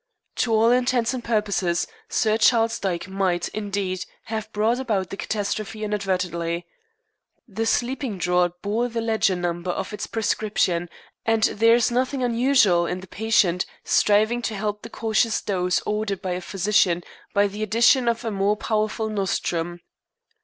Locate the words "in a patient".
12.87-13.67